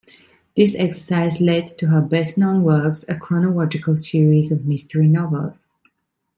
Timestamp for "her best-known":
1.89-2.63